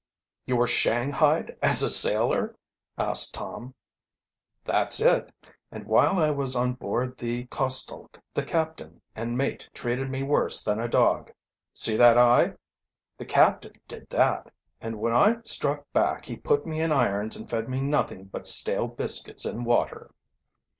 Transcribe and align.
"You 0.47 0.55
were 0.55 0.65
shanghaied 0.65 1.55
as 1.61 1.83
a 1.83 1.89
sailor?" 1.91 2.55
asked 2.97 3.35
Tom. 3.35 3.75
"That's 4.65 4.99
it, 4.99 5.31
and 5.71 5.85
while 5.85 6.17
I 6.17 6.31
was 6.31 6.55
on 6.55 6.73
board 6.73 7.19
the 7.19 7.45
Costelk 7.51 8.19
the 8.33 8.41
captain 8.43 9.03
and 9.15 9.37
mate 9.37 9.69
treated 9.75 10.09
me 10.09 10.23
worse 10.23 10.63
than 10.63 10.79
a 10.79 10.87
dog. 10.87 11.31
See 11.75 11.97
that 11.97 12.17
eye? 12.17 12.55
The 13.19 13.25
captain 13.25 13.73
did 13.87 14.09
that, 14.09 14.49
and 14.81 14.99
when 14.99 15.13
I 15.13 15.37
struck 15.43 15.85
back 15.93 16.25
he 16.25 16.35
put 16.35 16.65
me 16.65 16.81
in 16.81 16.91
irons 16.91 17.35
and 17.35 17.47
fed 17.47 17.69
me 17.69 17.79
nothing 17.79 18.23
but 18.23 18.47
stale 18.47 18.87
biscuits 18.87 19.45
and 19.45 19.67
water." 19.67 20.11